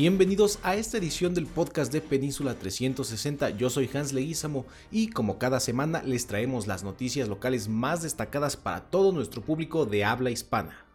Bienvenidos 0.00 0.60
a 0.62 0.76
esta 0.76 0.96
edición 0.96 1.34
del 1.34 1.48
podcast 1.48 1.92
de 1.92 2.00
Península 2.00 2.54
360. 2.54 3.50
Yo 3.50 3.68
soy 3.68 3.90
Hans 3.92 4.12
Leguizamo 4.12 4.64
y 4.92 5.08
como 5.08 5.38
cada 5.38 5.58
semana 5.58 6.04
les 6.04 6.28
traemos 6.28 6.68
las 6.68 6.84
noticias 6.84 7.28
locales 7.28 7.66
más 7.66 8.04
destacadas 8.04 8.56
para 8.56 8.82
todo 8.82 9.10
nuestro 9.10 9.42
público 9.42 9.86
de 9.86 10.04
habla 10.04 10.30
hispana. 10.30 10.86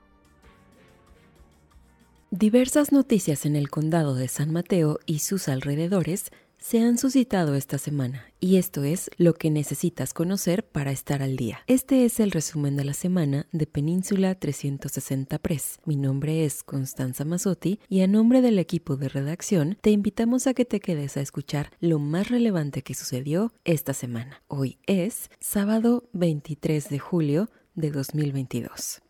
Diversas 2.32 2.94
noticias 2.94 3.46
en 3.46 3.58
el 3.58 3.70
condado 3.70 4.16
de 4.16 4.30
San 4.30 4.54
Mateo 4.54 5.00
y 5.06 5.20
sus 5.20 5.50
alrededores 5.50 6.32
se 6.64 6.80
han 6.80 6.98
suscitado 6.98 7.56
esta 7.56 7.78
semana 7.78 8.26
y 8.40 8.56
esto 8.56 8.86
es 8.86 9.12
lo 9.18 9.34
que 9.34 9.52
necesitas 9.52 10.14
conocer 10.14 10.66
para 10.66 10.92
estar 10.92 11.22
al 11.22 11.36
día. 11.36 11.60
Este 11.68 12.06
es 12.06 12.22
el 12.22 12.32
resumen 12.32 12.78
de 12.78 12.86
la 12.86 12.94
semana 12.94 13.48
de 13.52 13.68
Península 13.68 14.34
360 14.34 15.40
Press. 15.40 15.80
Mi 15.84 15.98
nombre 15.98 16.46
es 16.46 16.64
Constanza 16.64 17.26
Mazzotti 17.26 17.82
y 17.90 18.00
a 18.00 18.08
nombre 18.08 18.42
del 18.42 18.60
equipo 18.60 18.96
de 18.96 19.10
redacción 19.10 19.78
te 19.82 19.92
invitamos 19.92 20.48
a 20.48 20.54
que 20.54 20.64
te 20.64 20.80
quedes 20.80 21.18
a 21.18 21.22
escuchar 21.22 21.70
lo 21.82 22.00
más 22.00 22.30
relevante 22.30 22.82
que 22.82 22.94
sucedió 22.94 23.52
esta 23.66 23.94
semana. 23.94 24.42
Hoy 24.48 24.78
es 24.88 25.32
sábado 25.42 26.08
23 26.14 26.88
de 26.88 27.00
julio 27.00 27.50
de 27.76 27.92
2022. 27.92 29.02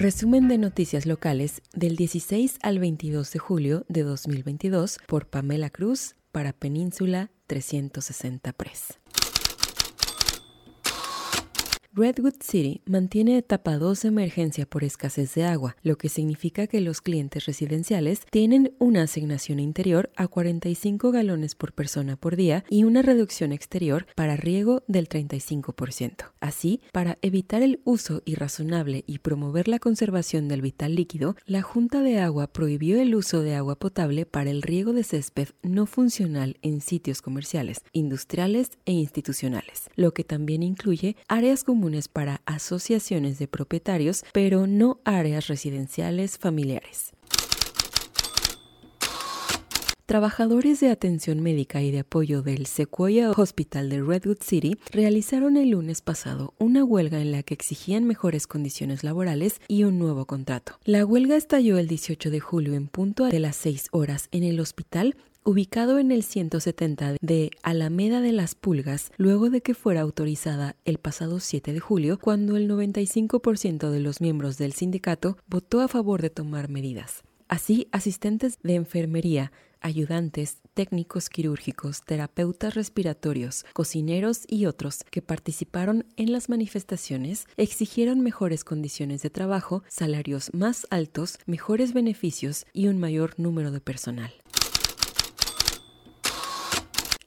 Resumen 0.00 0.46
de 0.46 0.58
noticias 0.58 1.06
locales 1.06 1.60
del 1.74 1.96
16 1.96 2.60
al 2.62 2.78
22 2.78 3.32
de 3.32 3.38
julio 3.40 3.84
de 3.88 4.04
2022 4.04 5.00
por 5.08 5.26
Pamela 5.26 5.70
Cruz 5.70 6.14
para 6.30 6.52
Península 6.52 7.32
360 7.48 8.52
Press. 8.52 9.00
Redwood 11.98 12.34
City 12.40 12.80
mantiene 12.86 13.38
etapa 13.38 13.76
2 13.76 14.02
de 14.02 14.08
emergencia 14.08 14.66
por 14.66 14.84
escasez 14.84 15.34
de 15.34 15.42
agua, 15.44 15.74
lo 15.82 15.98
que 15.98 16.08
significa 16.08 16.68
que 16.68 16.80
los 16.80 17.00
clientes 17.00 17.44
residenciales 17.46 18.20
tienen 18.30 18.72
una 18.78 19.02
asignación 19.02 19.58
interior 19.58 20.08
a 20.14 20.28
45 20.28 21.10
galones 21.10 21.56
por 21.56 21.72
persona 21.72 22.14
por 22.14 22.36
día 22.36 22.64
y 22.70 22.84
una 22.84 23.02
reducción 23.02 23.50
exterior 23.50 24.06
para 24.14 24.36
riego 24.36 24.84
del 24.86 25.08
35%. 25.08 26.30
Así, 26.38 26.82
para 26.92 27.18
evitar 27.20 27.62
el 27.62 27.80
uso 27.82 28.22
irrazonable 28.26 29.02
y 29.08 29.18
promover 29.18 29.66
la 29.66 29.80
conservación 29.80 30.46
del 30.46 30.62
vital 30.62 30.94
líquido, 30.94 31.34
la 31.46 31.62
Junta 31.62 32.02
de 32.02 32.20
Agua 32.20 32.46
prohibió 32.46 33.00
el 33.00 33.16
uso 33.16 33.42
de 33.42 33.56
agua 33.56 33.76
potable 33.76 34.24
para 34.24 34.50
el 34.50 34.62
riego 34.62 34.92
de 34.92 35.02
césped 35.02 35.48
no 35.64 35.84
funcional 35.86 36.58
en 36.62 36.80
sitios 36.80 37.22
comerciales, 37.22 37.82
industriales 37.92 38.78
e 38.84 38.92
institucionales, 38.92 39.90
lo 39.96 40.14
que 40.14 40.22
también 40.22 40.62
incluye 40.62 41.16
áreas 41.26 41.64
comunes 41.64 41.87
para 42.08 42.42
asociaciones 42.44 43.38
de 43.38 43.48
propietarios, 43.48 44.24
pero 44.32 44.66
no 44.66 45.00
áreas 45.04 45.46
residenciales 45.46 46.38
familiares. 46.38 47.12
Trabajadores 50.08 50.80
de 50.80 50.90
atención 50.90 51.42
médica 51.42 51.82
y 51.82 51.90
de 51.90 51.98
apoyo 51.98 52.40
del 52.40 52.64
Sequoia 52.64 53.30
Hospital 53.30 53.90
de 53.90 54.00
Redwood 54.00 54.38
City 54.40 54.78
realizaron 54.90 55.58
el 55.58 55.72
lunes 55.72 56.00
pasado 56.00 56.54
una 56.58 56.82
huelga 56.82 57.20
en 57.20 57.30
la 57.30 57.42
que 57.42 57.52
exigían 57.52 58.04
mejores 58.04 58.46
condiciones 58.46 59.04
laborales 59.04 59.60
y 59.68 59.84
un 59.84 59.98
nuevo 59.98 60.24
contrato. 60.24 60.78
La 60.84 61.04
huelga 61.04 61.36
estalló 61.36 61.76
el 61.76 61.88
18 61.88 62.30
de 62.30 62.40
julio 62.40 62.72
en 62.72 62.88
punto 62.88 63.26
de 63.26 63.38
las 63.38 63.56
6 63.56 63.88
horas 63.90 64.28
en 64.32 64.44
el 64.44 64.60
hospital 64.60 65.14
ubicado 65.48 65.98
en 65.98 66.12
el 66.12 66.24
170 66.24 67.16
de 67.22 67.50
Alameda 67.62 68.20
de 68.20 68.32
las 68.32 68.54
Pulgas, 68.54 69.12
luego 69.16 69.48
de 69.48 69.62
que 69.62 69.72
fuera 69.72 70.02
autorizada 70.02 70.76
el 70.84 70.98
pasado 70.98 71.40
7 71.40 71.72
de 71.72 71.80
julio, 71.80 72.18
cuando 72.18 72.58
el 72.58 72.68
95% 72.68 73.88
de 73.88 74.00
los 74.00 74.20
miembros 74.20 74.58
del 74.58 74.74
sindicato 74.74 75.38
votó 75.46 75.80
a 75.80 75.88
favor 75.88 76.20
de 76.20 76.28
tomar 76.28 76.68
medidas. 76.68 77.22
Así, 77.48 77.88
asistentes 77.92 78.58
de 78.62 78.74
enfermería, 78.74 79.50
ayudantes, 79.80 80.58
técnicos 80.74 81.30
quirúrgicos, 81.30 82.02
terapeutas 82.04 82.74
respiratorios, 82.74 83.64
cocineros 83.72 84.42
y 84.46 84.66
otros 84.66 85.02
que 85.10 85.22
participaron 85.22 86.04
en 86.16 86.30
las 86.30 86.50
manifestaciones 86.50 87.46
exigieron 87.56 88.20
mejores 88.20 88.64
condiciones 88.64 89.22
de 89.22 89.30
trabajo, 89.30 89.82
salarios 89.88 90.50
más 90.52 90.86
altos, 90.90 91.38
mejores 91.46 91.94
beneficios 91.94 92.66
y 92.74 92.88
un 92.88 92.98
mayor 92.98 93.32
número 93.38 93.70
de 93.70 93.80
personal. 93.80 94.34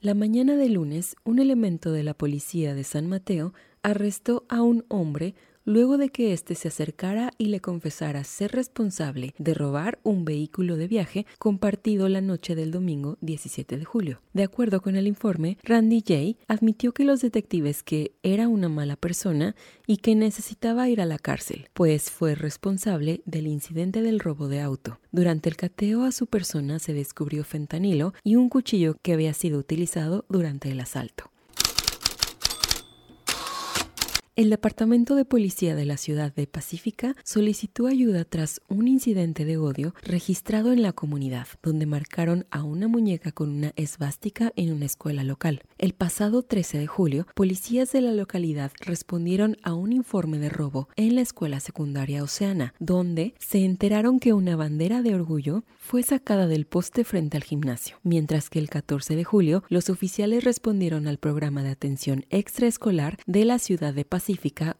La 0.02 0.14
mañana 0.14 0.56
de 0.56 0.68
lunes, 0.68 1.14
un 1.22 1.38
elemento 1.38 1.92
de 1.92 2.02
la 2.02 2.12
policía 2.12 2.74
de 2.74 2.82
San 2.82 3.08
Mateo 3.08 3.54
arrestó 3.84 4.44
a 4.48 4.60
un 4.60 4.84
hombre 4.88 5.36
luego 5.64 5.98
de 5.98 6.08
que 6.08 6.32
éste 6.32 6.54
se 6.54 6.68
acercara 6.68 7.32
y 7.38 7.46
le 7.46 7.60
confesara 7.60 8.24
ser 8.24 8.52
responsable 8.52 9.34
de 9.38 9.54
robar 9.54 9.98
un 10.02 10.24
vehículo 10.24 10.76
de 10.76 10.88
viaje 10.88 11.26
compartido 11.38 12.08
la 12.08 12.20
noche 12.20 12.54
del 12.54 12.70
domingo 12.70 13.18
17 13.20 13.78
de 13.78 13.84
julio. 13.84 14.20
De 14.32 14.42
acuerdo 14.42 14.80
con 14.82 14.96
el 14.96 15.06
informe, 15.06 15.58
Randy 15.62 16.02
Jay 16.06 16.36
admitió 16.48 16.92
que 16.92 17.04
los 17.04 17.20
detectives 17.20 17.82
que 17.82 18.12
era 18.22 18.48
una 18.48 18.68
mala 18.68 18.96
persona 18.96 19.54
y 19.86 19.98
que 19.98 20.14
necesitaba 20.14 20.88
ir 20.88 21.00
a 21.00 21.06
la 21.06 21.18
cárcel, 21.18 21.68
pues 21.72 22.10
fue 22.10 22.34
responsable 22.34 23.22
del 23.26 23.46
incidente 23.46 24.02
del 24.02 24.20
robo 24.20 24.48
de 24.48 24.60
auto. 24.60 24.98
Durante 25.10 25.48
el 25.48 25.56
cateo 25.56 26.04
a 26.04 26.12
su 26.12 26.26
persona 26.26 26.78
se 26.78 26.94
descubrió 26.94 27.44
fentanilo 27.44 28.14
y 28.24 28.36
un 28.36 28.48
cuchillo 28.48 28.96
que 29.02 29.12
había 29.12 29.34
sido 29.34 29.58
utilizado 29.58 30.24
durante 30.28 30.70
el 30.70 30.80
asalto. 30.80 31.31
El 34.34 34.48
Departamento 34.48 35.14
de 35.14 35.26
Policía 35.26 35.74
de 35.74 35.84
la 35.84 35.98
ciudad 35.98 36.34
de 36.34 36.46
Pacífica 36.46 37.14
solicitó 37.22 37.86
ayuda 37.86 38.24
tras 38.24 38.62
un 38.66 38.88
incidente 38.88 39.44
de 39.44 39.58
odio 39.58 39.94
registrado 40.02 40.72
en 40.72 40.80
la 40.80 40.94
comunidad, 40.94 41.46
donde 41.62 41.84
marcaron 41.84 42.46
a 42.50 42.62
una 42.62 42.88
muñeca 42.88 43.30
con 43.32 43.50
una 43.50 43.74
esvástica 43.76 44.50
en 44.56 44.72
una 44.72 44.86
escuela 44.86 45.22
local. 45.22 45.60
El 45.76 45.92
pasado 45.92 46.42
13 46.44 46.78
de 46.78 46.86
julio, 46.86 47.26
policías 47.34 47.92
de 47.92 48.00
la 48.00 48.12
localidad 48.12 48.72
respondieron 48.80 49.58
a 49.62 49.74
un 49.74 49.92
informe 49.92 50.38
de 50.38 50.48
robo 50.48 50.88
en 50.96 51.14
la 51.14 51.20
escuela 51.20 51.60
secundaria 51.60 52.22
Oceana, 52.22 52.72
donde 52.78 53.34
se 53.38 53.66
enteraron 53.66 54.18
que 54.18 54.32
una 54.32 54.56
bandera 54.56 55.02
de 55.02 55.14
orgullo 55.14 55.62
fue 55.76 56.02
sacada 56.02 56.46
del 56.46 56.64
poste 56.64 57.04
frente 57.04 57.36
al 57.36 57.44
gimnasio, 57.44 57.98
mientras 58.02 58.48
que 58.48 58.60
el 58.60 58.70
14 58.70 59.14
de 59.14 59.24
julio 59.24 59.62
los 59.68 59.90
oficiales 59.90 60.42
respondieron 60.42 61.06
al 61.06 61.18
programa 61.18 61.62
de 61.62 61.68
atención 61.68 62.24
extraescolar 62.30 63.18
de 63.26 63.44
la 63.44 63.58
ciudad 63.58 63.92
de 63.92 64.06
Pacífica 64.06 64.21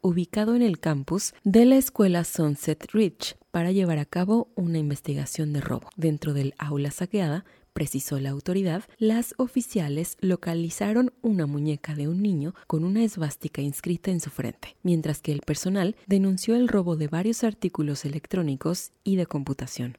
ubicado 0.01 0.55
en 0.55 0.63
el 0.63 0.79
campus 0.79 1.35
de 1.45 1.65
la 1.65 1.77
escuela 1.77 2.25
Sunset 2.25 2.91
Ridge 2.93 3.37
para 3.51 3.73
llevar 3.73 3.99
a 3.99 4.05
cabo 4.05 4.49
una 4.55 4.79
investigación 4.79 5.53
de 5.53 5.61
robo. 5.61 5.91
Dentro 5.97 6.33
del 6.33 6.55
aula 6.59 6.91
saqueada, 6.91 7.45
precisó 7.73 8.21
la 8.21 8.31
autoridad, 8.31 8.85
las 8.99 9.35
oficiales 9.39 10.17
localizaron 10.21 11.13
una 11.23 11.47
muñeca 11.47 11.95
de 11.95 12.09
un 12.09 12.23
niño 12.23 12.55
con 12.67 12.85
una 12.85 13.03
esvástica 13.03 13.63
inscrita 13.63 14.11
en 14.11 14.21
su 14.21 14.31
frente, 14.31 14.77
mientras 14.83 15.21
que 15.21 15.33
el 15.33 15.41
personal 15.41 15.97
denunció 16.07 16.55
el 16.55 16.69
robo 16.69 16.97
de 16.97 17.09
varios 17.09 17.45
artículos 17.45 18.05
electrónicos 18.05 18.93
y 19.05 19.17
de 19.17 19.27
computación. 19.27 19.97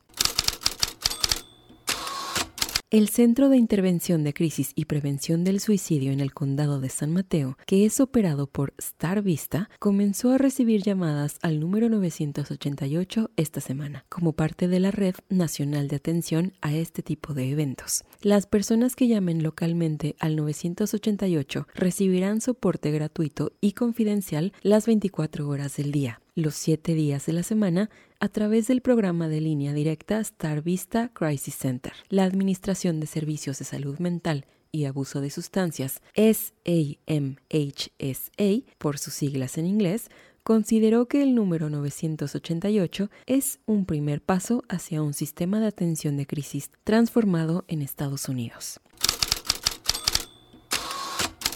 El 2.93 3.09
Centro 3.09 3.49
de 3.49 3.57
Intervención 3.57 4.23
de 4.23 4.35
Crisis 4.35 4.71
y 4.75 4.85
Prevención 4.85 5.43
del 5.43 5.59
Suicidio 5.59 6.11
en 6.11 6.19
el 6.19 6.31
Condado 6.31 6.79
de 6.79 6.89
San 6.89 7.11
Mateo, 7.11 7.57
que 7.65 7.87
es 7.87 7.99
operado 7.99 8.45
por 8.45 8.75
Star 8.77 9.23
Vista, 9.23 9.67
comenzó 9.79 10.29
a 10.29 10.37
recibir 10.37 10.83
llamadas 10.83 11.39
al 11.41 11.59
número 11.59 11.89
988 11.89 13.31
esta 13.35 13.61
semana, 13.61 14.05
como 14.09 14.33
parte 14.33 14.67
de 14.67 14.79
la 14.79 14.91
Red 14.91 15.15
Nacional 15.27 15.87
de 15.87 15.95
Atención 15.95 16.53
a 16.61 16.75
este 16.75 17.01
tipo 17.01 17.33
de 17.33 17.49
eventos. 17.49 18.03
Las 18.21 18.45
personas 18.45 18.95
que 18.95 19.07
llamen 19.07 19.41
localmente 19.41 20.15
al 20.19 20.35
988 20.35 21.67
recibirán 21.73 22.41
soporte 22.41 22.91
gratuito 22.91 23.53
y 23.59 23.71
confidencial 23.71 24.53
las 24.61 24.85
24 24.85 25.49
horas 25.49 25.77
del 25.77 25.91
día 25.91 26.19
los 26.35 26.55
siete 26.55 26.93
días 26.93 27.25
de 27.25 27.33
la 27.33 27.43
semana 27.43 27.89
a 28.19 28.29
través 28.29 28.67
del 28.67 28.81
programa 28.81 29.27
de 29.27 29.41
línea 29.41 29.73
directa 29.73 30.19
Star 30.19 30.61
Vista 30.61 31.09
Crisis 31.09 31.55
Center. 31.55 31.93
La 32.09 32.23
Administración 32.23 32.99
de 32.99 33.07
Servicios 33.07 33.59
de 33.59 33.65
Salud 33.65 33.99
Mental 33.99 34.45
y 34.71 34.85
Abuso 34.85 35.21
de 35.21 35.29
Sustancias, 35.29 36.01
SAMHSA 36.15 37.35
por 38.79 38.97
sus 38.97 39.13
siglas 39.13 39.57
en 39.57 39.67
inglés, 39.67 40.09
consideró 40.43 41.07
que 41.07 41.21
el 41.21 41.35
número 41.35 41.69
988 41.69 43.09
es 43.27 43.59
un 43.65 43.85
primer 43.85 44.21
paso 44.21 44.63
hacia 44.67 45.01
un 45.01 45.13
sistema 45.13 45.59
de 45.59 45.67
atención 45.67 46.17
de 46.17 46.25
crisis 46.25 46.71
transformado 46.83 47.63
en 47.67 47.81
Estados 47.81 48.27
Unidos. 48.27 48.81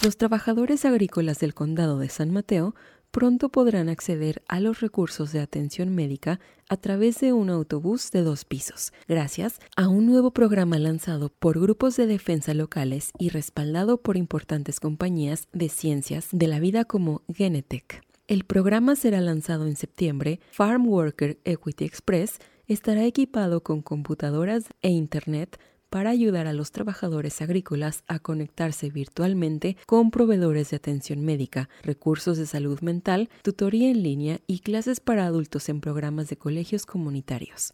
Los 0.04 0.16
trabajadores 0.16 0.86
agrícolas 0.86 1.40
del 1.40 1.56
condado 1.56 1.98
de 1.98 2.08
San 2.10 2.32
Mateo 2.32 2.76
pronto 3.18 3.50
podrán 3.50 3.90
acceder 3.90 4.44
a 4.48 4.60
los 4.60 4.80
recursos 4.80 5.32
de 5.32 5.40
atención 5.40 5.90
médica 5.90 6.40
a 6.70 6.78
través 6.78 7.20
de 7.20 7.34
un 7.34 7.50
autobús 7.50 8.12
de 8.12 8.22
dos 8.22 8.46
pisos, 8.46 8.94
gracias 9.08 9.58
a 9.76 9.88
un 9.88 10.06
nuevo 10.06 10.30
programa 10.30 10.78
lanzado 10.78 11.30
por 11.30 11.60
grupos 11.60 11.96
de 11.96 12.06
defensa 12.06 12.54
locales 12.54 13.14
y 13.18 13.30
respaldado 13.30 13.98
por 14.04 14.18
importantes 14.18 14.80
compañías 14.80 15.48
de 15.52 15.68
ciencias 15.68 16.28
de 16.32 16.46
la 16.46 16.60
vida 16.60 16.86
como 16.86 17.24
Genetech. 17.28 18.04
El 18.28 18.44
programa 18.44 18.96
será 18.96 19.20
lanzado 19.20 19.66
en 19.66 19.78
septiembre. 19.78 20.40
Farm 20.52 20.88
Worker 20.88 21.40
Equity 21.44 21.86
Express 21.86 22.38
estará 22.68 23.04
equipado 23.04 23.64
con 23.64 23.82
computadoras 23.82 24.66
e 24.84 24.90
Internet 24.90 25.60
para 25.90 26.10
ayudar 26.10 26.48
a 26.48 26.54
los 26.54 26.72
trabajadores 26.72 27.42
agrícolas 27.42 28.04
a 28.08 28.20
conectarse 28.20 28.90
virtualmente 28.90 29.78
con 29.86 30.12
proveedores 30.12 30.70
de 30.72 30.78
atención 30.78 31.24
médica, 31.24 31.70
recursos 31.84 32.38
de 32.38 32.46
salud 32.46 32.80
mental, 32.82 33.30
tutoría 33.42 33.90
en 33.90 34.04
línea 34.04 34.40
y 34.48 34.60
clases 34.60 35.00
para 35.00 35.26
adultos 35.26 35.70
en 35.70 35.82
programas 35.82 36.30
de 36.30 36.38
colegios 36.38 36.86
comunitarios. 36.86 37.74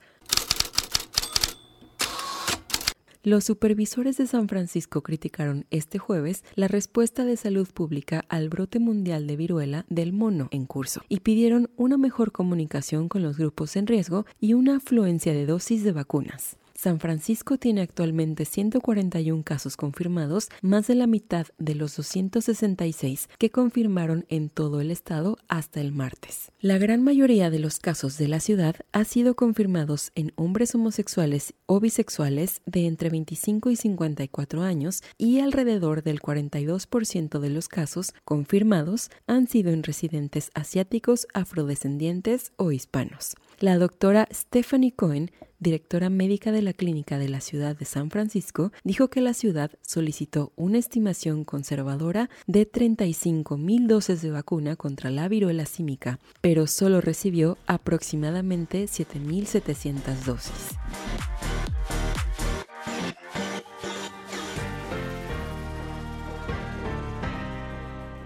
Los 3.26 3.46
supervisores 3.46 4.18
de 4.18 4.28
San 4.28 4.50
Francisco 4.50 5.02
criticaron 5.02 5.66
este 5.72 5.98
jueves 5.98 6.44
la 6.56 6.68
respuesta 6.68 7.24
de 7.24 7.38
salud 7.38 7.70
pública 7.74 8.26
al 8.28 8.50
brote 8.50 8.80
mundial 8.80 9.28
de 9.28 9.38
viruela 9.38 9.86
del 9.88 10.12
mono 10.12 10.50
en 10.52 10.66
curso 10.66 11.04
y 11.08 11.22
pidieron 11.22 11.70
una 11.78 11.98
mejor 11.98 12.34
comunicación 12.34 13.08
con 13.08 13.24
los 13.24 13.38
grupos 13.38 13.78
en 13.78 13.88
riesgo 13.88 14.26
y 14.42 14.56
una 14.56 14.76
afluencia 14.76 15.32
de 15.32 15.46
dosis 15.46 15.86
de 15.86 15.94
vacunas. 15.94 16.58
San 16.84 17.00
Francisco 17.00 17.58
tiene 17.58 17.80
actualmente 17.80 18.44
141 18.44 19.44
casos 19.44 19.78
confirmados, 19.78 20.50
más 20.62 20.86
de 20.86 20.96
la 20.96 21.08
mitad 21.08 21.48
de 21.58 21.76
los 21.76 21.96
266 21.96 23.30
que 23.38 23.52
confirmaron 23.52 24.26
en 24.28 24.50
todo 24.50 24.82
el 24.82 24.92
estado 24.92 25.38
hasta 25.48 25.80
el 25.80 25.94
martes. 25.94 26.52
La 26.60 26.78
gran 26.78 27.02
mayoría 27.02 27.50
de 27.50 27.60
los 27.60 27.80
casos 27.80 28.18
de 28.18 28.28
la 28.28 28.42
ciudad 28.42 28.76
ha 28.92 29.06
sido 29.06 29.34
confirmados 29.34 30.12
en 30.16 30.34
hombres 30.36 30.76
homosexuales 30.76 31.54
o 31.68 31.80
bisexuales 31.80 32.60
de 32.66 32.86
entre 32.86 33.10
25 33.10 33.70
y 33.70 33.78
54 33.78 34.62
años 34.62 35.04
y 35.18 35.40
alrededor 35.40 36.04
del 36.04 36.20
42% 36.20 37.40
de 37.40 37.50
los 37.50 37.70
casos 37.70 38.14
confirmados 38.26 39.10
han 39.26 39.48
sido 39.48 39.72
en 39.72 39.84
residentes 39.84 40.52
asiáticos, 40.54 41.28
afrodescendientes 41.34 42.52
o 42.58 42.74
hispanos. 42.74 43.36
La 43.64 43.78
doctora 43.78 44.28
Stephanie 44.30 44.92
Cohen 44.92 45.32
directora 45.58 46.10
médica 46.10 46.52
de 46.52 46.62
la 46.62 46.74
clínica 46.74 47.18
de 47.18 47.30
la 47.30 47.40
ciudad 47.40 47.78
de 47.78 47.86
San 47.86 48.10
Francisco, 48.10 48.74
dijo 48.84 49.08
que 49.08 49.22
la 49.22 49.34
ciudad 49.34 49.72
solicitó 49.82 50.52
una 50.58 50.80
estimación 50.80 51.46
conservadora 51.46 52.30
de 52.46 52.66
35 52.66 53.56
mil 53.56 53.88
dosis 53.88 54.22
de 54.22 54.32
vacuna 54.32 54.76
contra 54.76 55.12
la 55.12 55.30
viruela 55.30 55.66
símica, 55.66 56.20
pero 56.42 56.68
solo 56.68 57.00
recibió 57.00 57.58
aproximadamente 57.66 58.84
7.700 58.84 60.26
dosis. 60.26 60.78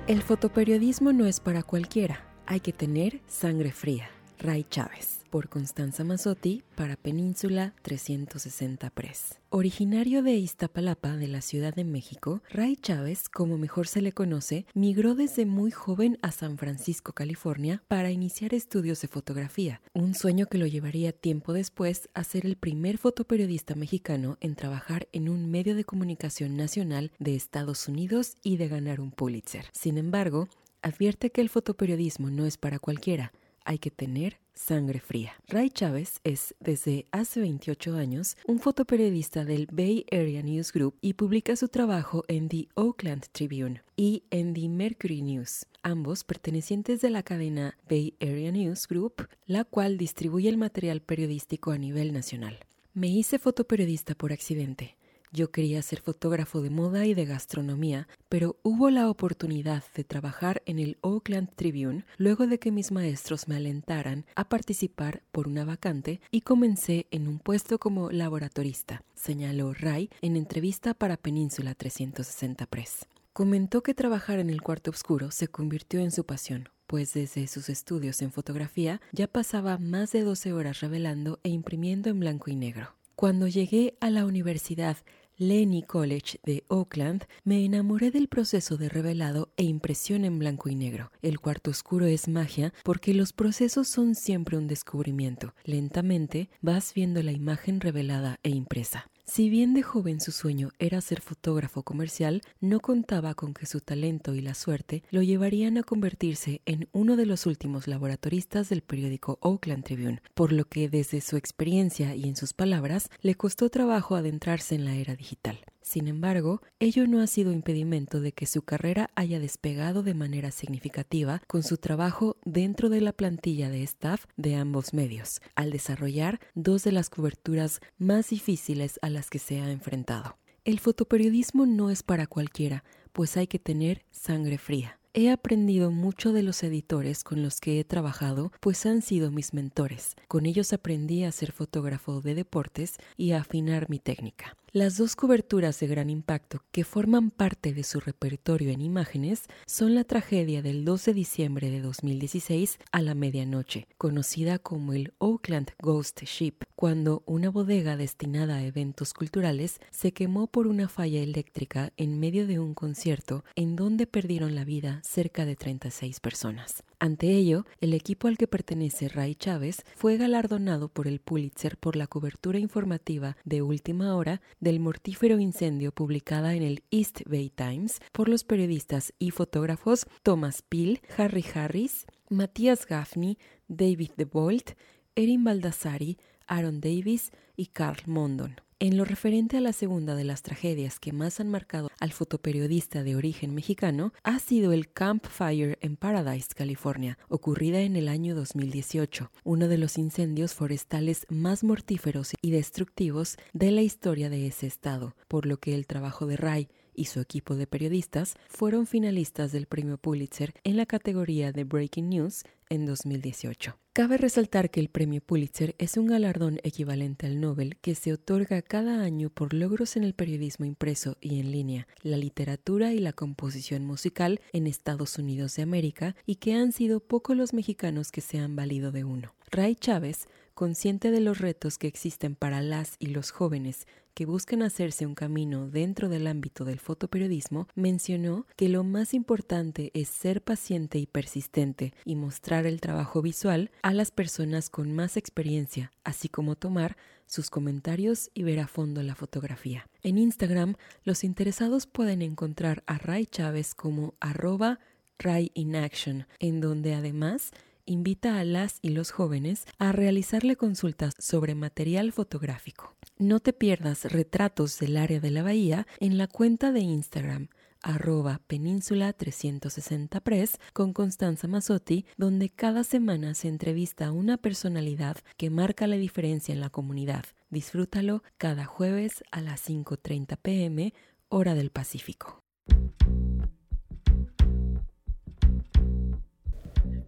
El 0.07 0.23
fotoperiodismo 0.23 1.13
no 1.13 1.27
es 1.27 1.39
para 1.39 1.61
cualquiera, 1.61 2.25
hay 2.47 2.59
que 2.59 2.73
tener 2.73 3.21
sangre 3.27 3.71
fría. 3.71 4.09
Ray 4.39 4.65
Chávez 4.69 5.26
por 5.29 5.49
Constanza 5.49 6.03
Mazzotti 6.03 6.63
para 6.75 6.95
Península 6.95 7.73
360 7.81 8.89
Press. 8.89 9.39
Originario 9.49 10.23
de 10.23 10.33
Iztapalapa, 10.33 11.15
de 11.15 11.27
la 11.27 11.41
Ciudad 11.41 11.73
de 11.73 11.83
México, 11.83 12.41
Ray 12.49 12.75
Chávez, 12.75 13.29
como 13.29 13.57
mejor 13.57 13.87
se 13.87 14.01
le 14.01 14.11
conoce, 14.11 14.65
migró 14.73 15.15
desde 15.15 15.45
muy 15.45 15.71
joven 15.71 16.17
a 16.21 16.31
San 16.31 16.57
Francisco, 16.57 17.13
California, 17.13 17.81
para 17.87 18.11
iniciar 18.11 18.53
estudios 18.53 19.01
de 19.01 19.07
fotografía, 19.07 19.81
un 19.93 20.15
sueño 20.15 20.47
que 20.47 20.57
lo 20.57 20.67
llevaría 20.67 21.11
tiempo 21.11 21.53
después 21.53 22.09
a 22.13 22.23
ser 22.23 22.45
el 22.45 22.57
primer 22.57 22.97
fotoperiodista 22.97 23.75
mexicano 23.75 24.37
en 24.41 24.55
trabajar 24.55 25.07
en 25.13 25.29
un 25.29 25.49
medio 25.49 25.75
de 25.75 25.85
comunicación 25.85 26.57
nacional 26.57 27.11
de 27.19 27.35
Estados 27.35 27.87
Unidos 27.87 28.35
y 28.43 28.57
de 28.57 28.67
ganar 28.67 28.99
un 28.99 29.11
Pulitzer. 29.11 29.65
Sin 29.71 29.97
embargo, 29.97 30.49
advierte 30.81 31.31
que 31.31 31.41
el 31.41 31.49
fotoperiodismo 31.49 32.29
no 32.29 32.45
es 32.45 32.57
para 32.57 32.79
cualquiera, 32.79 33.31
hay 33.67 33.77
que 33.77 33.91
tener 33.91 34.39
sangre 34.55 34.99
fría. 34.99 35.33
Ray 35.47 35.69
Chávez 35.69 36.19
es, 36.23 36.55
desde 36.59 37.05
hace 37.11 37.41
28 37.41 37.95
años, 37.95 38.37
un 38.47 38.59
fotoperiodista 38.59 39.45
del 39.45 39.67
Bay 39.71 40.05
Area 40.11 40.41
News 40.41 40.71
Group 40.71 40.95
y 41.01 41.13
publica 41.13 41.55
su 41.55 41.67
trabajo 41.67 42.23
en 42.27 42.47
The 42.49 42.69
Oakland 42.75 43.25
Tribune 43.31 43.83
y 43.95 44.23
en 44.31 44.53
The 44.53 44.69
Mercury 44.69 45.21
News, 45.21 45.67
ambos 45.83 46.23
pertenecientes 46.23 47.01
de 47.01 47.09
la 47.09 47.23
cadena 47.23 47.77
Bay 47.89 48.15
Area 48.21 48.51
News 48.51 48.87
Group, 48.87 49.27
la 49.45 49.63
cual 49.65 49.97
distribuye 49.97 50.49
el 50.49 50.57
material 50.57 51.01
periodístico 51.01 51.71
a 51.71 51.77
nivel 51.77 52.13
nacional. 52.13 52.59
Me 52.93 53.09
hice 53.09 53.37
fotoperiodista 53.37 54.15
por 54.15 54.33
accidente. 54.33 54.97
Yo 55.31 55.51
quería 55.51 55.81
ser 55.81 56.01
fotógrafo 56.01 56.61
de 56.61 56.69
moda 56.69 57.05
y 57.05 57.13
de 57.13 57.25
gastronomía, 57.25 58.07
pero 58.29 58.57
hubo 58.63 58.89
la 58.89 59.09
oportunidad 59.09 59.83
de 59.95 60.03
trabajar 60.03 60.61
en 60.65 60.79
el 60.79 60.97
Oakland 61.01 61.49
Tribune 61.55 62.05
luego 62.17 62.47
de 62.47 62.59
que 62.59 62.71
mis 62.71 62.91
maestros 62.91 63.47
me 63.47 63.57
alentaran 63.57 64.25
a 64.35 64.47
participar 64.47 65.23
por 65.31 65.47
una 65.47 65.65
vacante 65.65 66.21
y 66.31 66.41
comencé 66.41 67.07
en 67.11 67.27
un 67.27 67.39
puesto 67.39 67.77
como 67.77 68.09
laboratorista, 68.09 69.03
señaló 69.15 69.73
Ray 69.73 70.09
en 70.21 70.37
entrevista 70.37 70.93
para 70.93 71.17
Península 71.17 71.75
360 71.75 72.65
Press. 72.67 73.05
Comentó 73.33 73.83
que 73.83 73.93
trabajar 73.93 74.39
en 74.39 74.49
el 74.49 74.61
cuarto 74.61 74.91
oscuro 74.91 75.29
se 75.31 75.47
convirtió 75.47 75.99
en 75.99 76.11
su 76.11 76.25
pasión, 76.25 76.69
pues 76.87 77.13
desde 77.13 77.47
sus 77.47 77.69
estudios 77.69 78.21
en 78.21 78.31
fotografía 78.31 79.01
ya 79.11 79.27
pasaba 79.27 79.77
más 79.77 80.13
de 80.13 80.23
12 80.23 80.53
horas 80.53 80.79
revelando 80.79 81.39
e 81.43 81.49
imprimiendo 81.49 82.09
en 82.09 82.19
blanco 82.19 82.49
y 82.49 82.55
negro. 82.55 82.96
Cuando 83.17 83.47
llegué 83.47 83.97
a 83.99 84.11
la 84.11 84.27
universidad 84.27 84.97
Lenny 85.37 85.81
College 85.81 86.39
de 86.43 86.63
Oakland, 86.67 87.25
me 87.43 87.65
enamoré 87.65 88.11
del 88.11 88.27
proceso 88.27 88.77
de 88.77 88.89
revelado 88.89 89.49
e 89.57 89.63
impresión 89.63 90.23
en 90.23 90.37
blanco 90.37 90.69
y 90.69 90.75
negro. 90.75 91.11
El 91.23 91.39
cuarto 91.39 91.71
oscuro 91.71 92.05
es 92.05 92.27
magia 92.27 92.75
porque 92.83 93.15
los 93.15 93.33
procesos 93.33 93.87
son 93.87 94.13
siempre 94.13 94.55
un 94.55 94.67
descubrimiento. 94.67 95.55
Lentamente 95.63 96.51
vas 96.61 96.93
viendo 96.93 97.23
la 97.23 97.31
imagen 97.31 97.81
revelada 97.81 98.39
e 98.43 98.51
impresa. 98.51 99.09
Si 99.29 99.49
bien 99.49 99.73
de 99.73 99.83
joven 99.83 100.21
su 100.21 100.31
sueño 100.31 100.71
era 100.79 101.01
ser 101.01 101.19
fotógrafo 101.19 101.83
comercial, 101.83 102.41
no 102.61 102.79
contaba 102.79 103.33
con 103.33 103.53
que 103.53 103.65
su 103.65 103.81
talento 103.81 104.33
y 104.33 104.39
la 104.39 104.53
suerte 104.53 105.03
lo 105.11 105.21
llevarían 105.21 105.77
a 105.77 105.83
convertirse 105.83 106.61
en 106.65 106.87
uno 106.93 107.17
de 107.17 107.25
los 107.25 107.45
últimos 107.45 107.87
laboratoristas 107.87 108.69
del 108.69 108.81
periódico 108.83 109.37
Oakland 109.41 109.83
Tribune, 109.83 110.21
por 110.33 110.53
lo 110.53 110.63
que 110.63 110.87
desde 110.87 111.19
su 111.19 111.35
experiencia 111.35 112.15
y 112.15 112.23
en 112.23 112.37
sus 112.37 112.53
palabras 112.53 113.09
le 113.21 113.35
costó 113.35 113.69
trabajo 113.69 114.15
adentrarse 114.15 114.75
en 114.75 114.85
la 114.85 114.95
era 114.95 115.17
digital. 115.17 115.59
Sin 115.87 116.09
embargo, 116.09 116.61
ello 116.81 117.07
no 117.07 117.21
ha 117.21 117.27
sido 117.27 117.53
impedimento 117.53 118.19
de 118.19 118.33
que 118.33 118.45
su 118.45 118.61
carrera 118.61 119.09
haya 119.15 119.39
despegado 119.39 120.03
de 120.03 120.13
manera 120.13 120.51
significativa 120.51 121.41
con 121.47 121.63
su 121.63 121.77
trabajo 121.77 122.35
dentro 122.43 122.89
de 122.89 122.99
la 122.99 123.13
plantilla 123.13 123.69
de 123.69 123.83
staff 123.83 124.25
de 124.35 124.55
ambos 124.55 124.93
medios, 124.93 125.39
al 125.55 125.71
desarrollar 125.71 126.41
dos 126.55 126.83
de 126.83 126.91
las 126.91 127.09
coberturas 127.09 127.79
más 127.97 128.31
difíciles 128.31 128.99
a 129.01 129.09
las 129.09 129.29
que 129.29 129.39
se 129.39 129.61
ha 129.61 129.71
enfrentado. 129.71 130.37
El 130.65 130.81
fotoperiodismo 130.81 131.65
no 131.65 131.89
es 131.89 132.03
para 132.03 132.27
cualquiera, 132.27 132.83
pues 133.13 133.37
hay 133.37 133.47
que 133.47 133.57
tener 133.57 134.03
sangre 134.11 134.57
fría. 134.57 134.96
He 135.19 135.31
aprendido 135.31 135.89
mucho 135.89 136.31
de 136.31 136.43
los 136.43 136.61
editores 136.61 137.23
con 137.23 137.41
los 137.41 137.59
que 137.59 137.79
he 137.79 137.83
trabajado, 137.83 138.51
pues 138.59 138.85
han 138.85 139.01
sido 139.01 139.31
mis 139.31 139.51
mentores. 139.51 140.15
Con 140.27 140.45
ellos 140.45 140.73
aprendí 140.73 141.23
a 141.23 141.31
ser 141.31 141.53
fotógrafo 141.53 142.21
de 142.21 142.35
deportes 142.35 142.97
y 143.15 143.31
a 143.31 143.39
afinar 143.39 143.89
mi 143.89 143.97
técnica. 143.97 144.55
Las 144.73 144.95
dos 144.95 145.15
coberturas 145.15 145.79
de 145.79 145.87
gran 145.87 146.11
impacto 146.11 146.61
que 146.71 146.83
forman 146.83 147.31
parte 147.31 147.73
de 147.73 147.83
su 147.83 147.99
repertorio 147.99 148.69
en 148.69 148.79
imágenes 148.79 149.47
son 149.65 149.95
la 149.95 150.03
tragedia 150.03 150.61
del 150.61 150.85
12 150.85 151.09
de 151.09 151.15
diciembre 151.15 151.71
de 151.71 151.81
2016 151.81 152.77
a 152.91 153.01
la 153.01 153.15
medianoche, 153.15 153.87
conocida 153.97 154.59
como 154.59 154.93
el 154.93 155.13
Oakland 155.17 155.71
Ghost 155.81 156.21
Ship, 156.25 156.57
cuando 156.77 157.23
una 157.25 157.49
bodega 157.49 157.97
destinada 157.97 158.57
a 158.57 158.63
eventos 158.63 159.15
culturales 159.15 159.81
se 159.89 160.11
quemó 160.11 160.45
por 160.45 160.67
una 160.67 160.87
falla 160.87 161.19
eléctrica 161.21 161.91
en 161.97 162.19
medio 162.19 162.45
de 162.45 162.59
un 162.59 162.75
concierto 162.75 163.43
en 163.55 163.75
donde 163.75 164.05
perdieron 164.05 164.53
la 164.53 164.63
vida 164.63 165.01
cerca 165.03 165.43
de 165.43 165.55
36 165.55 166.19
personas. 166.19 166.83
Ante 166.99 167.31
ello, 167.31 167.65
el 167.81 167.95
equipo 167.95 168.27
al 168.27 168.37
que 168.37 168.45
pertenece 168.45 169.09
Ray 169.09 169.33
Chávez 169.33 169.77
fue 169.95 170.17
galardonado 170.17 170.87
por 170.87 171.07
el 171.07 171.19
Pulitzer 171.19 171.77
por 171.77 171.95
la 171.95 172.05
cobertura 172.05 172.59
informativa 172.59 173.37
de 173.43 173.63
última 173.63 174.15
hora 174.15 174.39
del 174.59 174.79
mortífero 174.79 175.39
incendio 175.39 175.91
publicada 175.91 176.53
en 176.53 176.61
el 176.61 176.83
East 176.91 177.21
Bay 177.25 177.49
Times 177.49 177.99
por 178.11 178.29
los 178.29 178.43
periodistas 178.43 179.15
y 179.17 179.31
fotógrafos 179.31 180.05
Thomas 180.21 180.61
Peel, 180.61 181.01
Harry 181.17 181.43
Harris, 181.55 182.05
Matías 182.29 182.85
Gaffney, 182.85 183.39
David 183.67 184.11
DeBolt, 184.15 184.73
Erin 185.17 185.43
Baldassari, 185.43 186.19
Aaron 186.47 186.81
Davis 186.81 187.31
y 187.55 187.67
Carl 187.67 188.01
Mondon. 188.05 188.55
En 188.79 188.95
lo 188.95 189.05
referente 189.05 189.57
a 189.57 189.61
la 189.61 189.73
segunda 189.73 190.13
de 190.13 190.23
las 190.23 190.43
tragedias 190.43 190.99
que 190.99 191.11
más 191.11 191.39
han 191.39 191.49
marcado 191.49 191.89
al 191.99 192.11
fotoperiodista 192.11 193.01
de 193.01 193.15
origen 193.15 193.55
mexicano, 193.55 194.13
ha 194.21 194.37
sido 194.37 194.71
el 194.71 194.91
Campfire 194.91 195.79
en 195.81 195.95
Paradise, 195.95 196.49
California, 196.55 197.17
ocurrida 197.27 197.81
en 197.81 197.95
el 197.95 198.07
año 198.07 198.35
2018, 198.35 199.31
uno 199.43 199.67
de 199.67 199.79
los 199.79 199.97
incendios 199.97 200.53
forestales 200.53 201.25
más 201.27 201.63
mortíferos 201.63 202.33
y 202.39 202.51
destructivos 202.51 203.37
de 203.51 203.71
la 203.71 203.81
historia 203.81 204.29
de 204.29 204.45
ese 204.45 204.67
estado, 204.67 205.15
por 205.27 205.47
lo 205.47 205.57
que 205.57 205.73
el 205.73 205.87
trabajo 205.87 206.27
de 206.27 206.37
Ray 206.37 206.69
y 206.93 207.05
su 207.05 207.19
equipo 207.19 207.55
de 207.55 207.65
periodistas 207.65 208.35
fueron 208.47 208.85
finalistas 208.85 209.51
del 209.51 209.65
premio 209.65 209.97
Pulitzer 209.97 210.53
en 210.63 210.77
la 210.77 210.85
categoría 210.85 211.51
de 211.51 211.63
Breaking 211.63 212.09
News 212.09 212.43
en 212.69 212.85
2018. 212.85 213.75
Cabe 213.97 214.17
resaltar 214.17 214.69
que 214.69 214.79
el 214.79 214.89
premio 214.89 215.21
Pulitzer 215.21 215.73
es 215.79 215.97
un 215.97 216.05
galardón 216.05 216.59
equivalente 216.61 217.25
al 217.25 217.41
Nobel 217.41 217.77
que 217.77 217.95
se 217.95 218.13
otorga 218.13 218.61
cada 218.61 219.01
año 219.01 219.31
por 219.31 219.55
logros 219.55 219.97
en 219.97 220.03
el 220.03 220.13
periodismo 220.13 220.67
impreso 220.67 221.17
y 221.19 221.39
en 221.39 221.51
línea, 221.51 221.87
la 222.03 222.17
literatura 222.17 222.93
y 222.93 222.99
la 222.99 223.11
composición 223.11 223.85
musical 223.85 224.39
en 224.53 224.67
Estados 224.67 225.17
Unidos 225.17 225.55
de 225.55 225.63
América 225.63 226.15
y 226.27 226.35
que 226.35 226.53
han 226.53 226.73
sido 226.73 226.99
pocos 226.99 227.35
los 227.35 227.55
mexicanos 227.55 228.11
que 228.11 228.21
se 228.21 228.37
han 228.37 228.55
valido 228.55 228.91
de 228.91 229.03
uno. 229.03 229.33
Ray 229.49 229.73
Chávez, 229.73 230.27
consciente 230.57 231.11
de 231.11 231.21
los 231.21 231.37
retos 231.37 231.77
que 231.77 231.85
existen 231.85 232.33
para 232.33 232.63
las 232.63 232.95
y 232.97 233.09
los 233.09 233.29
jóvenes 233.29 233.85
que 234.15 234.25
buscan 234.25 234.63
hacerse 234.63 235.05
un 235.05 235.13
camino 235.13 235.69
dentro 235.69 236.09
del 236.09 236.25
ámbito 236.25 236.65
del 236.65 236.79
fotoperiodismo, 236.79 237.67
mencionó 237.75 238.47
que 238.55 238.67
lo 238.67 238.83
más 238.83 239.13
importante 239.13 239.91
es 239.93 240.09
ser 240.09 240.41
paciente 240.41 240.97
y 240.97 241.05
persistente 241.05 241.93
y 242.05 242.15
mostrar 242.15 242.65
el 242.65 242.81
trabajo 242.81 243.21
visual 243.21 243.69
a 243.83 243.93
las 243.93 244.09
personas 244.09 244.71
con 244.71 244.95
más 244.95 245.15
experiencia, 245.15 245.91
así 246.03 246.27
como 246.27 246.55
tomar 246.55 246.97
sus 247.27 247.51
comentarios 247.51 248.31
y 248.33 248.41
ver 248.41 248.59
a 248.59 248.67
fondo 248.67 249.03
la 249.03 249.13
fotografía. 249.13 249.87
En 250.01 250.17
Instagram, 250.17 250.73
los 251.03 251.23
interesados 251.23 251.85
pueden 251.85 252.23
encontrar 252.23 252.81
a 252.87 252.97
Ray 252.97 253.27
Chávez 253.27 253.75
como 253.75 254.15
arroba 254.19 254.79
Ray 255.19 255.51
in 255.53 255.75
Action, 255.75 256.25
en 256.39 256.61
donde 256.61 256.95
además 256.95 257.51
invita 257.87 258.39
a 258.39 258.43
las 258.43 258.77
y 258.83 258.89
los 258.89 259.09
jóvenes 259.09 259.65
a 259.79 259.91
realizarle 259.91 260.55
consultas 260.55 261.15
sobre 261.17 261.55
material 261.55 262.11
fotográfico. 262.11 262.95
No 263.17 263.39
te 263.39 263.53
pierdas 263.53 264.05
retratos 264.11 264.77
del 264.77 264.97
área 264.97 265.19
de 265.19 265.31
la 265.31 265.41
bahía 265.41 265.87
en 265.99 266.19
la 266.19 266.27
cuenta 266.27 266.71
de 266.71 266.81
Instagram 266.81 267.49
arroba 267.81 268.41
península 268.47 269.13
360 269.13 270.19
press 270.21 270.59
con 270.73 270.93
Constanza 270.93 271.47
Mazzotti, 271.47 272.05
donde 272.17 272.49
cada 272.49 272.83
semana 272.83 273.33
se 273.33 273.47
entrevista 273.47 274.07
a 274.07 274.11
una 274.11 274.37
personalidad 274.37 275.17
que 275.37 275.49
marca 275.49 275.87
la 275.87 275.97
diferencia 275.97 276.53
en 276.53 276.61
la 276.61 276.69
comunidad. 276.69 277.25
Disfrútalo 277.49 278.23
cada 278.37 278.65
jueves 278.65 279.23
a 279.31 279.41
las 279.41 279.67
5.30 279.69 280.37
pm, 280.41 280.93
hora 281.29 281.55
del 281.55 281.71
Pacífico. 281.71 282.43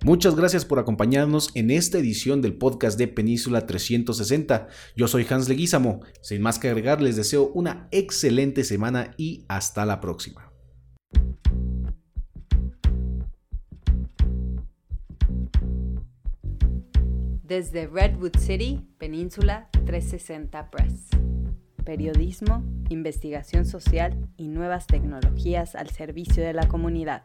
Muchas 0.05 0.35
gracias 0.35 0.63
por 0.63 0.79
acompañarnos 0.79 1.51
en 1.55 1.71
esta 1.71 1.97
edición 1.97 2.41
del 2.41 2.53
podcast 2.53 2.97
de 2.97 3.09
Península 3.09 3.65
360. 3.65 4.69
Yo 4.95 5.09
soy 5.09 5.27
Hans 5.29 5.49
Leguízamo. 5.49 5.99
Sin 6.21 6.41
más 6.41 6.57
que 6.57 6.69
agregar, 6.69 7.01
les 7.01 7.17
deseo 7.17 7.51
una 7.53 7.89
excelente 7.91 8.63
semana 8.63 9.13
y 9.17 9.43
hasta 9.49 9.85
la 9.85 9.99
próxima. 9.99 10.53
Desde 17.43 17.87
Redwood 17.87 18.37
City, 18.37 18.87
Península 18.99 19.69
360 19.85 20.71
Press. 20.71 21.09
Periodismo, 21.83 22.63
investigación 22.87 23.65
social 23.65 24.29
y 24.37 24.47
nuevas 24.47 24.87
tecnologías 24.87 25.75
al 25.75 25.89
servicio 25.89 26.41
de 26.41 26.53
la 26.53 26.69
comunidad. 26.69 27.23